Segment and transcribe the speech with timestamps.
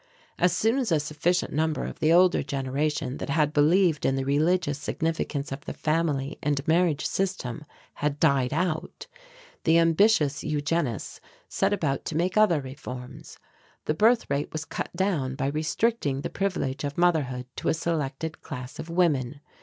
[0.39, 4.23] "As soon as a sufficient number of the older generation that had believed in the
[4.23, 7.65] religious significance of the family and marriage system
[8.01, 9.05] had died out,
[9.63, 13.37] the ambitious eugenists set about to make other reforms.
[13.85, 18.41] The birth rate was cut down by restricting the privilege of motherhood to a selected
[18.41, 19.39] class of women.